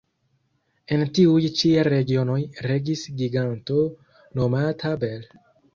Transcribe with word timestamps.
En 0.95 1.03
tiuj 1.17 1.43
ĉi 1.59 1.69
regionoj 1.89 2.39
regis 2.71 3.07
giganto 3.21 3.81
nomata 4.41 5.01
Bel. 5.07 5.33